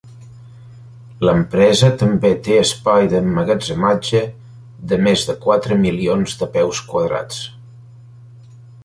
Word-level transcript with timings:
L'empresa 1.27 1.89
també 2.03 2.31
té 2.47 2.57
espai 2.61 3.05
d'emmagatzematge 3.11 4.23
de 4.93 4.99
més 5.09 5.27
de 5.33 5.37
quatre 5.47 5.79
milions 5.85 6.37
de 6.41 6.49
peus 6.57 6.81
quadrats. 6.95 7.45